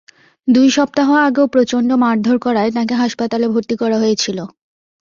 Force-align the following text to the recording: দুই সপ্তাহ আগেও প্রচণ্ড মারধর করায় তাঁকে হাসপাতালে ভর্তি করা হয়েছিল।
দুই 0.47 0.67
সপ্তাহ 0.77 1.09
আগেও 1.27 1.45
প্রচণ্ড 1.47 1.89
মারধর 2.03 2.37
করায় 2.45 2.71
তাঁকে 2.75 2.95
হাসপাতালে 2.95 3.45
ভর্তি 3.53 3.75
করা 3.81 3.97
হয়েছিল। 3.99 4.37